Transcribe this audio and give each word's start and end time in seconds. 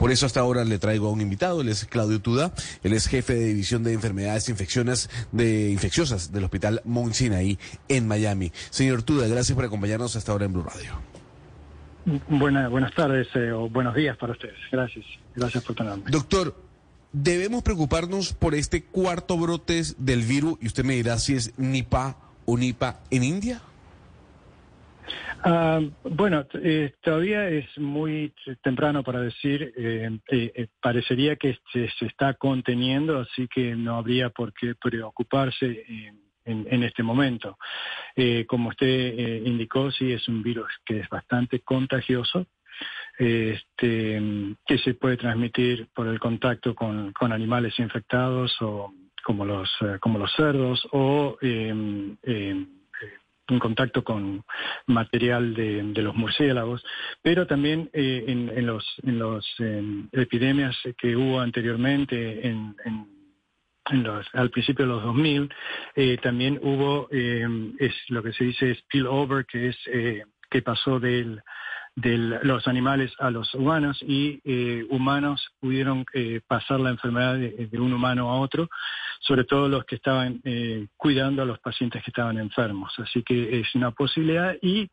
Por 0.00 0.10
eso 0.10 0.24
hasta 0.24 0.40
ahora 0.40 0.64
le 0.64 0.78
traigo 0.78 1.08
a 1.08 1.10
un 1.10 1.20
invitado, 1.20 1.60
él 1.60 1.68
es 1.68 1.84
Claudio 1.84 2.22
Tuda, 2.22 2.54
él 2.82 2.94
es 2.94 3.06
jefe 3.06 3.34
de 3.34 3.44
división 3.44 3.84
de 3.84 3.92
enfermedades 3.92 4.48
infecciosas 4.48 5.10
de, 5.30 5.70
infecciosas 5.70 6.32
del 6.32 6.42
Hospital 6.44 6.80
Mount 6.86 7.12
Sinai 7.12 7.58
en 7.86 8.08
Miami. 8.08 8.50
Señor 8.70 9.02
Tuda, 9.02 9.28
gracias 9.28 9.54
por 9.54 9.66
acompañarnos 9.66 10.16
hasta 10.16 10.32
ahora 10.32 10.46
en 10.46 10.54
Blue 10.54 10.62
Radio. 10.62 10.94
buenas 12.30 12.94
tardes 12.94 13.28
eh, 13.34 13.52
o 13.52 13.68
buenos 13.68 13.94
días 13.94 14.16
para 14.16 14.32
ustedes. 14.32 14.56
Gracias. 14.72 15.04
Gracias 15.36 15.62
por 15.64 15.76
tenerme. 15.76 16.04
Doctor, 16.10 16.56
¿debemos 17.12 17.62
preocuparnos 17.62 18.32
por 18.32 18.54
este 18.54 18.84
cuarto 18.84 19.36
brote 19.36 19.82
del 19.98 20.22
virus? 20.22 20.56
Y 20.62 20.66
usted 20.68 20.82
me 20.82 20.94
dirá 20.94 21.18
si 21.18 21.34
es 21.34 21.52
Nipah 21.58 22.16
o 22.46 22.56
Nipah 22.56 23.00
en 23.10 23.22
India. 23.22 23.60
Ah, 25.42 25.80
bueno, 26.04 26.46
eh, 26.62 26.92
todavía 27.00 27.48
es 27.48 27.66
muy 27.78 28.34
temprano 28.62 29.02
para 29.02 29.20
decir, 29.20 29.72
eh, 29.76 30.18
eh, 30.30 30.66
parecería 30.82 31.36
que 31.36 31.58
se, 31.72 31.88
está 32.00 32.34
conteniendo, 32.34 33.18
así 33.20 33.48
que 33.48 33.74
no 33.74 33.96
habría 33.96 34.28
por 34.30 34.52
qué 34.52 34.74
preocuparse 34.74 35.84
en, 36.44 36.82
este 36.82 37.02
momento. 37.02 37.56
como 38.48 38.70
usted 38.70 39.44
indicó, 39.44 39.90
sí 39.92 40.12
es 40.12 40.26
un 40.28 40.42
virus 40.42 40.68
que 40.84 41.00
es 41.00 41.08
bastante 41.08 41.60
contagioso, 41.60 42.46
este, 43.18 44.20
que 44.66 44.78
se 44.78 44.94
puede 44.94 45.16
transmitir 45.16 45.88
por 45.94 46.08
el 46.08 46.18
contacto 46.18 46.74
con, 46.74 47.12
animales 47.32 47.78
infectados 47.78 48.56
o 48.60 48.92
como 49.22 49.44
los, 49.44 49.70
como 50.00 50.18
los 50.18 50.32
cerdos 50.34 50.86
o 50.92 51.38
en 53.50 53.58
contacto 53.58 54.02
con 54.04 54.44
material 54.86 55.54
de, 55.54 56.02
los 56.02 56.14
murciélagos, 56.14 56.84
pero 57.22 57.46
también 57.46 57.90
eh, 57.92 58.24
en, 58.26 58.66
los, 58.66 58.84
en 59.02 59.18
los 59.18 59.46
epidemias 60.12 60.76
que 60.96 61.16
hubo 61.16 61.40
anteriormente 61.40 62.46
en, 62.46 62.74
al 64.32 64.50
principio 64.50 64.84
de 64.84 64.92
los 64.92 65.02
2000, 65.02 65.52
eh, 65.96 66.18
también 66.22 66.58
hubo 66.62 67.08
eh, 67.10 67.46
es 67.78 67.94
lo 68.08 68.22
que 68.22 68.32
se 68.32 68.44
dice 68.44 68.74
spillover, 68.74 69.46
que 69.46 69.68
es 69.68 69.76
que 70.50 70.62
pasó 70.62 70.98
de 71.00 71.40
los 71.96 72.66
animales 72.66 73.12
a 73.18 73.30
los 73.30 73.52
humanos 73.54 73.98
y 74.02 74.40
eh, 74.44 74.84
humanos 74.90 75.48
pudieron 75.60 76.04
eh, 76.12 76.40
pasar 76.46 76.80
la 76.80 76.90
enfermedad 76.90 77.36
de, 77.36 77.68
un 77.78 77.92
humano 77.92 78.30
a 78.30 78.40
otro, 78.40 78.68
sobre 79.20 79.44
todo 79.44 79.68
los 79.68 79.84
que 79.84 79.96
estaban 79.96 80.40
eh, 80.44 80.88
cuidando 80.96 81.42
a 81.42 81.46
los 81.46 81.60
pacientes 81.60 82.02
que 82.02 82.10
estaban 82.10 82.38
enfermos. 82.38 82.92
Así 82.98 83.22
que 83.22 83.60
es 83.60 83.74
una 83.74 83.92
posibilidad 83.92 84.56
y 84.60 84.90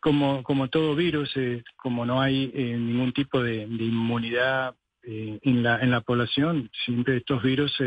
como, 0.00 0.42
como 0.42 0.68
todo 0.68 0.96
virus, 0.96 1.32
como 1.76 2.04
no 2.04 2.20
hay 2.20 2.48
ningún 2.48 3.12
tipo 3.12 3.40
de, 3.40 3.62
inmunidad 3.62 4.74
en, 5.04 5.62
la, 5.62 5.78
en 5.80 5.92
la 5.92 6.00
población, 6.00 6.68
siempre 6.84 7.18
estos 7.18 7.40
virus 7.40 7.80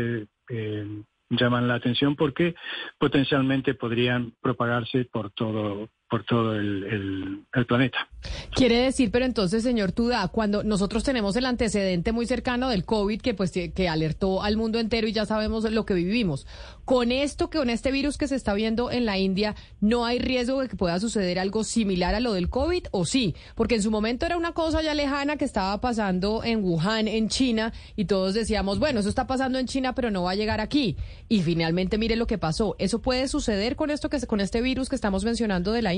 llaman 1.30 1.68
la 1.68 1.74
atención 1.74 2.16
porque 2.16 2.54
potencialmente 2.98 3.74
podrían 3.74 4.32
propagarse 4.40 5.04
por 5.04 5.30
todo 5.32 5.90
por 6.08 6.24
todo 6.24 6.54
el, 6.54 7.44
planeta. 7.66 8.08
Quiere 8.54 8.76
decir, 8.76 9.10
pero 9.10 9.24
entonces, 9.24 9.62
señor 9.62 9.92
Tuda, 9.92 10.26
cuando 10.28 10.62
nosotros 10.62 11.04
tenemos 11.04 11.36
el 11.36 11.44
antecedente 11.44 12.12
muy 12.12 12.24
cercano 12.24 12.68
del 12.68 12.84
COVID 12.84 13.20
que 13.20 13.34
pues 13.34 13.52
que 13.52 13.88
alertó 13.88 14.42
al 14.42 14.56
mundo 14.56 14.78
entero 14.78 15.06
y 15.06 15.12
ya 15.12 15.26
sabemos 15.26 15.64
lo 15.70 15.84
que 15.84 15.94
vivimos, 15.94 16.46
con 16.84 17.12
esto 17.12 17.50
que 17.50 17.58
con 17.58 17.70
este 17.70 17.90
virus 17.90 18.16
que 18.16 18.28
se 18.28 18.36
está 18.36 18.54
viendo 18.54 18.90
en 18.90 19.04
la 19.04 19.18
India, 19.18 19.56
¿no 19.80 20.06
hay 20.06 20.20
riesgo 20.20 20.60
de 20.60 20.68
que 20.68 20.76
pueda 20.76 21.00
suceder 21.00 21.38
algo 21.38 21.64
similar 21.64 22.14
a 22.14 22.20
lo 22.20 22.32
del 22.32 22.48
COVID 22.48 22.86
o 22.92 23.04
sí? 23.04 23.34
Porque 23.56 23.74
en 23.74 23.82
su 23.82 23.90
momento 23.90 24.24
era 24.24 24.36
una 24.36 24.52
cosa 24.52 24.80
ya 24.80 24.94
lejana 24.94 25.36
que 25.36 25.44
estaba 25.44 25.80
pasando 25.80 26.44
en 26.44 26.62
Wuhan, 26.62 27.08
en 27.08 27.28
China, 27.28 27.72
y 27.96 28.04
todos 28.04 28.34
decíamos, 28.34 28.78
bueno, 28.78 29.00
eso 29.00 29.08
está 29.08 29.26
pasando 29.26 29.58
en 29.58 29.66
China, 29.66 29.94
pero 29.94 30.12
no 30.12 30.22
va 30.22 30.30
a 30.30 30.36
llegar 30.36 30.60
aquí. 30.60 30.96
Y 31.28 31.42
finalmente 31.42 31.98
mire 31.98 32.14
lo 32.14 32.28
que 32.28 32.38
pasó. 32.38 32.76
¿Eso 32.78 33.02
puede 33.02 33.26
suceder 33.26 33.74
con 33.74 33.90
esto 33.90 34.08
que 34.08 34.18
con 34.26 34.40
este 34.40 34.62
virus 34.62 34.88
que 34.88 34.96
estamos 34.96 35.24
mencionando 35.24 35.72
de 35.72 35.82
la 35.82 35.94
India? 35.94 35.97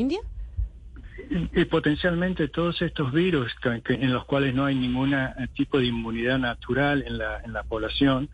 Y 1.54 1.64
potencialmente 1.66 2.48
todos 2.48 2.80
estos 2.82 3.12
virus 3.12 3.52
en 3.88 4.12
los 4.12 4.24
cuales 4.24 4.54
no 4.54 4.64
hay 4.64 4.74
ningún 4.74 5.14
tipo 5.54 5.78
de 5.78 5.86
inmunidad 5.86 6.38
natural 6.38 7.04
en 7.06 7.18
la, 7.18 7.40
en 7.44 7.52
la 7.52 7.62
población 7.62 8.28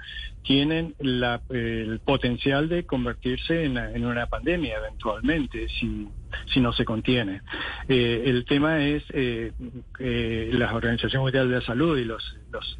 tienen 0.47 0.94
el 1.00 2.00
potencial 2.04 2.69
de 2.69 2.87
convertirse 2.87 3.65
en, 3.65 4.06
una 4.06 4.27
pandemia 4.27 4.77
eventualmente 4.78 5.69
si, 5.69 6.09
si 6.53 6.60
no 6.60 6.72
se 6.72 6.84
contiene. 6.84 7.41
Eh, 7.88 8.22
el 8.27 8.44
tema 8.44 8.84
es 8.84 9.03
eh, 9.10 9.53
eh, 9.98 10.50
la 10.53 10.72
Organización 10.72 11.22
Mundial 11.22 11.48
de 11.48 11.56
la 11.56 11.62
Salud 11.62 11.98
y 11.98 12.04
los, 12.04 12.22
los 12.53 12.78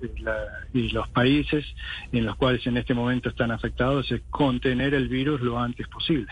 y 0.73 0.91
los 0.91 1.09
países 1.09 1.65
en 2.13 2.25
los 2.25 2.37
cuales 2.37 2.65
en 2.67 2.77
este 2.77 2.95
momento 2.95 3.29
están 3.29 3.51
afectados 3.51 4.11
es 4.13 4.23
contener 4.31 4.95
el 4.95 5.09
virus 5.09 5.41
lo 5.41 5.59
antes 5.59 5.89
posible. 5.89 6.29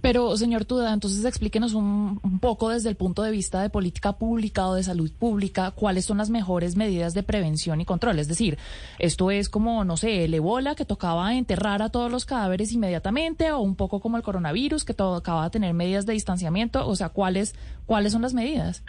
Pero, 0.00 0.36
señor 0.36 0.64
Tuda, 0.64 0.92
entonces 0.92 1.24
explíquenos 1.24 1.74
un, 1.74 2.20
poco 2.40 2.70
desde 2.70 2.88
el 2.88 2.96
punto 2.96 3.22
de 3.22 3.32
vista 3.32 3.62
de 3.62 3.70
política 3.70 4.12
pública 4.12 4.68
o 4.68 4.74
de 4.74 4.84
salud 4.84 5.10
pública, 5.10 5.72
cuáles 5.72 6.04
son 6.04 6.18
las 6.18 6.30
mejores 6.30 6.76
medidas 6.76 7.14
de 7.14 7.22
prevención 7.22 7.80
y 7.80 7.84
control. 7.84 8.18
Es 8.18 8.28
decir, 8.28 8.58
esto 8.98 9.30
es 9.30 9.48
como, 9.48 9.84
no 9.84 9.96
sé, 9.96 10.24
el 10.24 10.34
ebola 10.34 10.76
que 10.76 10.84
tocaba 10.84 11.34
enterrar 11.34 11.82
a 11.82 11.88
todos 11.88 12.10
los 12.12 12.24
cadáveres 12.24 12.72
inmediatamente 12.72 13.50
o 13.50 13.60
un 13.60 13.74
poco 13.74 14.00
como 14.00 14.16
el 14.16 14.22
coronavirus 14.22 14.84
que 14.84 14.94
tocaba 14.94 15.50
tener 15.50 15.74
medidas 15.74 16.06
de 16.06 16.12
distanciamiento. 16.12 16.86
O 16.86 16.94
sea, 16.94 17.08
¿cuáles, 17.08 17.54
cuáles 17.86 18.12
son 18.12 18.22
las 18.22 18.34
medidas? 18.34 18.84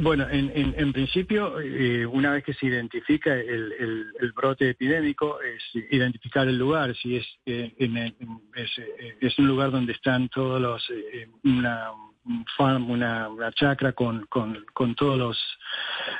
Bueno, 0.00 0.28
en, 0.30 0.52
en, 0.54 0.92
principio, 0.92 1.58
eh, 1.60 2.06
una 2.06 2.30
vez 2.30 2.44
que 2.44 2.54
se 2.54 2.66
identifica 2.66 3.34
el, 3.34 3.72
el, 4.20 4.32
brote 4.32 4.70
epidémico, 4.70 5.40
es 5.40 5.84
identificar 5.90 6.46
el 6.46 6.56
lugar, 6.56 6.94
si 6.94 7.16
es, 7.16 7.26
eh, 7.46 7.74
en, 7.78 7.96
eh, 7.96 8.14
es, 9.20 9.38
un 9.40 9.48
lugar 9.48 9.72
donde 9.72 9.92
están 9.92 10.28
todos 10.28 10.60
los, 10.60 10.86
una 11.42 11.88
farm, 12.56 12.88
una, 12.90 13.28
chacra 13.56 13.92
con, 13.92 14.24
con, 14.26 14.64
con 14.72 14.94
todos 14.94 15.18
los, 15.18 15.58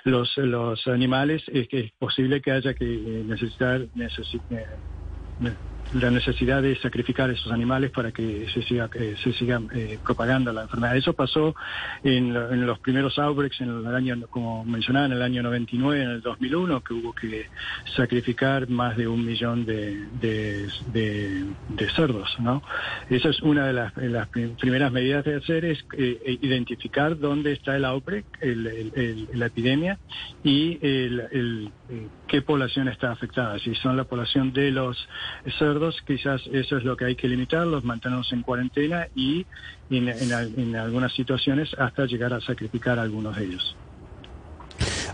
los, 0.03 0.37
los 0.38 0.87
animales, 0.88 1.44
es 1.47 1.69
que 1.69 1.81
es 1.81 1.93
posible 1.93 2.43
que 2.43 2.50
haya 2.50 2.75
que 2.75 2.84
necesitar, 2.84 3.87
necesitar 3.94 4.77
la 5.94 6.10
necesidad 6.10 6.62
de 6.62 6.76
sacrificar 6.76 7.31
esos 7.31 7.50
animales 7.50 7.91
para 7.91 8.12
que 8.12 8.47
se 8.53 8.62
siga 8.62 8.91
se 9.22 9.32
siga 9.32 9.60
eh, 9.75 9.99
propagando 10.04 10.53
la 10.53 10.62
enfermedad. 10.62 10.97
Eso 10.97 11.12
pasó 11.12 11.54
en, 12.04 12.32
los 12.66 12.78
primeros 12.81 13.19
outbreaks 13.19 13.60
en 13.60 13.87
el 13.87 13.94
año, 13.94 14.26
como 14.28 14.65
mencionaba, 14.65 15.06
en 15.06 15.12
el 15.12 15.22
año 15.22 15.43
99, 15.43 16.03
en 16.03 16.10
el 16.10 16.21
2001, 16.21 16.81
que 16.82 16.94
hubo 16.94 17.12
que 17.15 17.47
sacrificar 17.97 18.69
más 18.69 18.97
de 18.97 19.09
un 19.09 19.25
millón 19.25 19.65
de, 19.65 20.06
de, 20.21 20.69
cerdos, 21.97 22.37
¿no? 22.38 22.62
Esa 23.09 23.31
es 23.31 23.41
una 23.41 23.66
de 23.66 23.72
las, 23.72 24.28
primeras 24.60 24.93
medidas 24.93 25.25
de 25.25 25.37
hacer 25.37 25.65
es 25.65 25.78
eh, 25.97 26.20
eh, 26.25 26.38
identificar 26.43 27.19
dónde 27.19 27.53
está 27.53 27.76
el 27.76 27.84
outbreak, 27.84 28.26
la 28.43 29.47
epidemia 29.47 29.99
y 30.44 30.78
el, 30.82 31.72
qué 32.26 32.43
población 32.43 32.88
está 32.88 33.10
afectada. 33.10 33.59
Si 33.59 33.75
son 33.76 33.97
la 33.97 34.05
población 34.05 34.53
de 34.53 34.70
los 34.70 35.09
cerdos 35.59 35.78
quizás 36.06 36.43
eso 36.53 36.77
es 36.77 36.84
lo 36.84 36.97
que 36.97 37.06
hay 37.06 37.16
que 37.16 37.28
limitarlos, 37.28 37.84
mantenerlos 37.84 38.33
en 38.33 38.43
cuarentena 38.43 39.09
y 39.15 39.47
en 39.91 40.77
algunas 40.77 41.12
situaciones 41.12 41.71
hasta 41.78 42.06
llegar 42.06 42.33
a 42.33 42.41
sacrificar 42.41 42.99
algunos 42.99 43.37
de 43.37 43.44
ellos. 43.44 43.77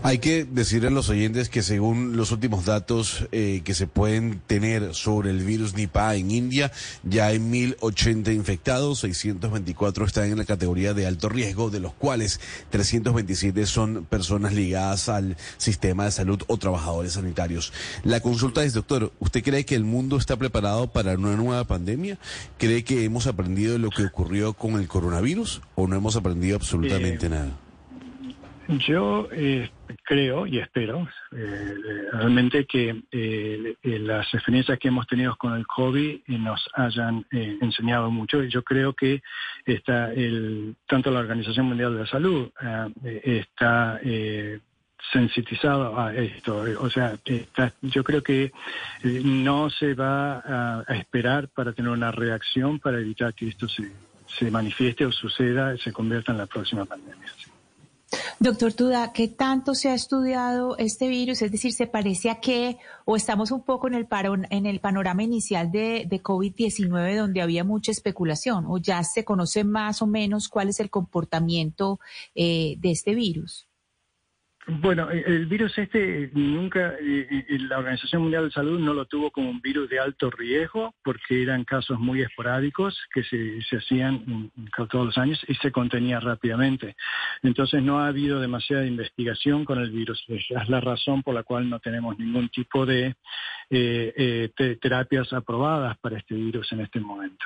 Hay 0.05 0.19
que 0.19 0.45
decirle 0.45 0.89
a 0.89 0.91
los 0.91 1.09
oyentes 1.09 1.49
que 1.49 1.63
según 1.63 2.15
los 2.15 2.31
últimos 2.31 2.63
datos 2.63 3.27
eh, 3.31 3.63
que 3.65 3.73
se 3.73 3.87
pueden 3.87 4.39
tener 4.45 4.93
sobre 4.93 5.31
el 5.31 5.39
virus 5.43 5.73
Nipah 5.73 6.13
en 6.13 6.29
India, 6.29 6.71
ya 7.01 7.25
hay 7.25 7.39
1.080 7.39 8.31
infectados, 8.35 8.99
624 8.99 10.05
están 10.05 10.25
en 10.25 10.37
la 10.37 10.45
categoría 10.45 10.93
de 10.93 11.07
alto 11.07 11.27
riesgo, 11.27 11.71
de 11.71 11.79
los 11.79 11.91
cuales 11.95 12.39
327 12.69 13.65
son 13.65 14.05
personas 14.05 14.53
ligadas 14.53 15.09
al 15.09 15.37
sistema 15.57 16.05
de 16.05 16.11
salud 16.11 16.39
o 16.45 16.57
trabajadores 16.57 17.13
sanitarios. 17.13 17.73
La 18.03 18.19
consulta 18.19 18.63
es, 18.63 18.73
doctor, 18.73 19.11
¿usted 19.17 19.43
cree 19.43 19.65
que 19.65 19.73
el 19.73 19.85
mundo 19.85 20.17
está 20.17 20.37
preparado 20.37 20.85
para 20.85 21.15
una 21.15 21.35
nueva 21.35 21.63
pandemia? 21.63 22.19
¿Cree 22.59 22.83
que 22.83 23.05
hemos 23.05 23.25
aprendido 23.25 23.79
lo 23.79 23.89
que 23.89 24.05
ocurrió 24.05 24.53
con 24.53 24.75
el 24.75 24.87
coronavirus 24.87 25.63
o 25.73 25.87
no 25.87 25.95
hemos 25.95 26.15
aprendido 26.15 26.57
absolutamente 26.57 27.27
nada? 27.27 27.57
Yo 28.67 29.27
eh, 29.31 29.69
creo 30.05 30.47
y 30.47 30.59
espero 30.59 31.07
eh, 31.35 31.75
realmente 32.11 32.65
que 32.65 33.03
eh, 33.11 33.75
las 33.83 34.33
experiencias 34.33 34.79
que 34.79 34.87
hemos 34.87 35.07
tenido 35.07 35.35
con 35.35 35.53
el 35.53 35.65
COVID 35.67 36.21
nos 36.27 36.69
hayan 36.75 37.25
enseñado 37.31 38.11
mucho 38.11 38.43
y 38.43 38.49
yo 38.49 38.63
creo 38.63 38.93
que 38.93 39.21
está 39.65 40.13
el, 40.13 40.75
tanto 40.87 41.11
la 41.11 41.19
Organización 41.19 41.65
Mundial 41.65 41.93
de 41.93 41.99
la 41.99 42.07
Salud 42.07 42.49
está 43.03 43.99
sensitizado 45.11 45.99
a 45.99 46.13
esto. 46.15 46.63
O 46.79 46.89
sea, 46.89 47.17
yo 47.81 48.03
creo 48.03 48.23
que 48.23 48.51
no 49.03 49.69
se 49.69 49.93
va 49.93 50.83
a, 50.87 50.93
esperar 50.95 51.49
para 51.49 51.73
tener 51.73 51.91
una 51.91 52.11
reacción 52.11 52.79
para 52.79 52.99
evitar 52.99 53.33
que 53.33 53.47
esto 53.47 53.67
se, 53.67 53.91
se 54.27 54.51
manifieste 54.51 55.05
o 55.05 55.11
suceda 55.11 55.77
se 55.77 55.91
convierta 55.91 56.31
en 56.31 56.39
la 56.39 56.45
próxima 56.45 56.85
pandemia. 56.85 57.27
Doctor 58.45 58.73
Tuda, 58.73 59.11
¿qué 59.11 59.27
tanto 59.27 59.73
se 59.73 59.89
ha 59.89 59.95
estudiado 59.95 60.77
este 60.77 61.07
virus? 61.07 61.41
Es 61.41 61.51
decir, 61.51 61.73
¿se 61.73 61.87
parece 61.87 62.29
a 62.29 62.39
qué? 62.39 62.77
¿O 63.03 63.15
estamos 63.15 63.49
un 63.49 63.63
poco 63.63 63.87
en 63.87 63.95
el, 63.95 64.07
en 64.51 64.67
el 64.67 64.79
panorama 64.79 65.23
inicial 65.23 65.71
de, 65.71 66.07
COVID-19 66.07 67.17
donde 67.17 67.41
había 67.41 67.63
mucha 67.63 67.91
especulación? 67.91 68.65
¿O 68.67 68.77
ya 68.77 69.03
se 69.03 69.25
conoce 69.25 69.63
más 69.63 70.03
o 70.03 70.05
menos 70.05 70.47
cuál 70.47 70.69
es 70.69 70.79
el 70.79 70.91
comportamiento 70.91 71.99
eh, 72.35 72.75
de 72.77 72.91
este 72.91 73.15
virus? 73.15 73.67
Bueno, 74.67 75.11
eh, 75.11 75.23
el 75.27 75.45
virus 75.45 75.77
este 75.77 76.31
nunca, 76.33 76.95
eh, 76.99 77.45
eh, 77.47 77.59
la 77.69 77.77
Organización 77.77 78.23
Mundial 78.23 78.45
de 78.45 78.51
Salud 78.51 78.79
no 78.79 78.95
lo 78.95 79.05
tuvo 79.05 79.29
como 79.29 79.51
un 79.51 79.61
virus 79.61 79.87
de 79.89 79.99
alto 79.99 80.31
riesgo 80.31 80.95
porque 81.03 81.43
eran 81.43 81.63
casos 81.65 81.99
muy 81.99 82.23
esporádicos 82.23 82.99
que 83.13 83.23
se, 83.23 83.77
hacían 83.77 84.51
todos 84.89 85.05
los 85.05 85.17
años 85.19 85.39
y 85.47 85.53
se 85.55 85.71
contenía 85.71 86.19
rápidamente. 86.19 86.95
Entonces 87.43 87.83
no 87.83 87.99
ha 87.99 88.07
habido 88.07 88.39
demasiada 88.39 88.87
investigación 88.87 89.65
con 89.65 89.79
el 89.79 89.91
virus. 89.91 90.23
Es 90.27 90.69
la 90.69 90.81
razón 90.81 91.21
por 91.21 91.35
la 91.35 91.43
cual 91.43 91.69
no 91.69 91.79
tenemos 91.79 92.17
ningún 92.17 92.49
tipo 92.49 92.87
de 92.87 93.15
terapias 94.81 95.31
aprobadas 95.33 95.95
para 95.99 96.17
este 96.17 96.33
virus 96.33 96.71
en 96.71 96.81
este 96.81 96.99
momento. 96.99 97.45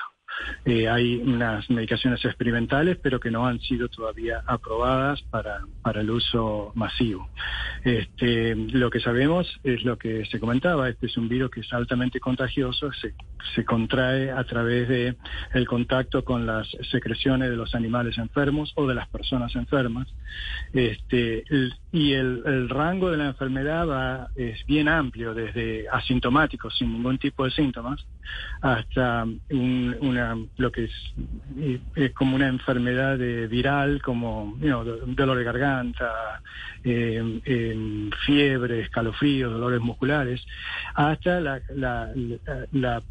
Eh, 0.64 0.88
hay 0.88 1.16
unas 1.16 1.68
medicaciones 1.70 2.24
experimentales, 2.24 2.98
pero 3.02 3.20
que 3.20 3.30
no 3.30 3.46
han 3.46 3.60
sido 3.60 3.88
todavía 3.88 4.42
aprobadas 4.46 5.22
para, 5.22 5.60
para 5.82 6.00
el 6.00 6.10
uso 6.10 6.72
masivo. 6.74 7.28
Este, 7.84 8.54
lo 8.54 8.90
que 8.90 9.00
sabemos 9.00 9.46
es 9.64 9.84
lo 9.84 9.96
que 9.96 10.24
se 10.26 10.38
comentaba, 10.38 10.88
este 10.88 11.06
es 11.06 11.16
un 11.16 11.28
virus 11.28 11.50
que 11.50 11.60
es 11.60 11.72
altamente 11.72 12.20
contagioso, 12.20 12.92
se, 12.92 13.14
se 13.54 13.64
contrae 13.64 14.30
a 14.30 14.44
través 14.44 14.88
de 14.88 15.16
el 15.54 15.66
contacto 15.66 16.24
con 16.24 16.46
las 16.46 16.68
secreciones 16.90 17.50
de 17.50 17.56
los 17.56 17.74
animales 17.74 18.18
enfermos 18.18 18.72
o 18.76 18.86
de 18.86 18.94
las 18.94 19.08
personas 19.08 19.54
enfermas. 19.56 20.08
Este, 20.72 21.44
y 21.92 22.12
el, 22.12 22.68
rango 22.68 23.10
de 23.10 23.16
la 23.16 23.26
enfermedad 23.26 23.88
va, 23.88 24.28
es 24.36 24.64
bien 24.66 24.88
amplio, 24.88 25.34
desde 25.34 25.88
asintomáticos, 25.88 26.76
sin 26.76 26.92
ningún 26.92 27.18
tipo 27.18 27.44
de 27.44 27.50
síntomas, 27.50 28.04
hasta 28.60 29.26
una, 29.50 30.19
lo 30.56 30.72
que 30.72 30.84
es, 30.84 30.92
es 31.94 32.12
como 32.12 32.36
una 32.36 32.48
enfermedad 32.48 33.18
viral, 33.48 34.02
como 34.02 34.56
dolor 34.58 35.38
de 35.38 35.44
garganta, 35.44 36.40
eh, 36.84 37.40
eh, 37.44 38.10
fiebre, 38.24 38.80
escalofríos, 38.80 39.52
dolores 39.52 39.80
musculares, 39.80 40.44
hasta 40.94 41.40
la, 41.40 41.60
la, 41.74 42.10
la, 42.72 43.02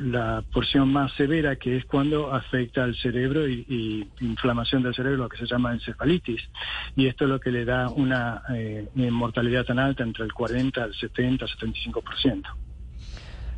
la 0.00 0.42
porción 0.52 0.92
más 0.92 1.12
severa, 1.12 1.56
que 1.56 1.76
es 1.76 1.84
cuando 1.84 2.32
afecta 2.32 2.84
al 2.84 2.96
cerebro 2.96 3.46
y, 3.48 4.08
inflamación 4.20 4.82
del 4.82 4.94
cerebro, 4.94 5.24
lo 5.24 5.28
que 5.28 5.36
se 5.36 5.46
llama 5.46 5.72
encefalitis. 5.72 6.40
Y 6.96 7.06
esto 7.06 7.24
es 7.24 7.30
lo 7.30 7.40
que 7.40 7.50
le 7.50 7.64
da 7.64 7.88
una 7.90 8.42
eh, 8.54 8.88
mortalidad 8.94 9.64
tan 9.64 9.78
alta, 9.78 10.02
entre 10.02 10.24
el 10.24 10.32
40 10.32 10.82
al 10.82 10.94
70, 10.94 11.46
75%. 11.46 12.69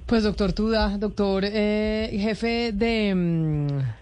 Pues 0.06 0.24
doctor 0.24 0.52
Tuda, 0.52 0.98
doctor 0.98 1.44
eh, 1.46 2.10
jefe 2.20 2.72
de... 2.72 3.14
Mm, 3.14 4.01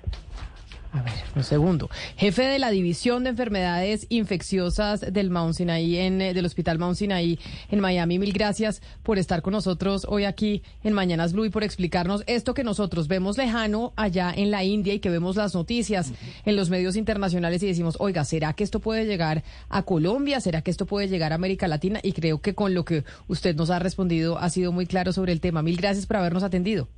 a 0.92 1.02
ver, 1.02 1.12
un 1.36 1.44
segundo. 1.44 1.88
Jefe 2.16 2.42
de 2.42 2.58
la 2.58 2.70
División 2.70 3.22
de 3.22 3.30
Enfermedades 3.30 4.06
Infecciosas 4.08 5.00
del 5.12 5.30
Mount 5.30 5.54
Sinai 5.54 5.96
en, 5.98 6.20
eh, 6.20 6.34
del 6.34 6.44
Hospital 6.44 6.80
Mount 6.80 6.96
Sinai 6.96 7.38
en 7.70 7.80
Miami. 7.80 8.18
Mil 8.18 8.32
gracias 8.32 8.82
por 9.04 9.18
estar 9.18 9.40
con 9.40 9.52
nosotros 9.52 10.04
hoy 10.08 10.24
aquí 10.24 10.62
en 10.82 10.92
Mañanas 10.92 11.32
Blue 11.32 11.44
y 11.44 11.50
por 11.50 11.62
explicarnos 11.62 12.24
esto 12.26 12.54
que 12.54 12.64
nosotros 12.64 13.06
vemos 13.06 13.38
lejano 13.38 13.92
allá 13.94 14.32
en 14.36 14.50
la 14.50 14.64
India 14.64 14.92
y 14.92 14.98
que 14.98 15.10
vemos 15.10 15.36
las 15.36 15.54
noticias 15.54 16.12
en 16.44 16.56
los 16.56 16.70
medios 16.70 16.96
internacionales 16.96 17.62
y 17.62 17.68
decimos, 17.68 17.96
oiga, 18.00 18.24
¿será 18.24 18.52
que 18.54 18.64
esto 18.64 18.80
puede 18.80 19.06
llegar 19.06 19.44
a 19.68 19.84
Colombia? 19.84 20.40
¿Será 20.40 20.62
que 20.62 20.72
esto 20.72 20.86
puede 20.86 21.06
llegar 21.06 21.30
a 21.30 21.36
América 21.36 21.68
Latina? 21.68 22.00
Y 22.02 22.12
creo 22.12 22.40
que 22.40 22.56
con 22.56 22.74
lo 22.74 22.84
que 22.84 23.04
usted 23.28 23.54
nos 23.54 23.70
ha 23.70 23.78
respondido 23.78 24.38
ha 24.38 24.50
sido 24.50 24.72
muy 24.72 24.86
claro 24.86 25.12
sobre 25.12 25.32
el 25.32 25.40
tema. 25.40 25.62
Mil 25.62 25.76
gracias 25.76 26.06
por 26.06 26.16
habernos 26.16 26.42
atendido. 26.42 26.88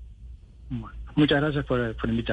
Muchas 1.15 1.43
gracias 1.43 1.67
por, 1.67 1.95
por 1.97 2.09
invitar. 2.09 2.31